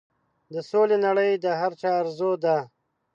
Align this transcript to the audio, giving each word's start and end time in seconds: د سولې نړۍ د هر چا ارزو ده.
د 0.53 0.55
سولې 0.69 0.97
نړۍ 1.05 1.31
د 1.43 1.45
هر 1.59 1.71
چا 1.81 1.89
ارزو 2.01 2.31
ده. 2.43 2.57